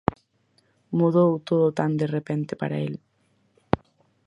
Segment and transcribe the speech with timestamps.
[0.97, 2.93] ¡Mudou todo tan de repente para el...!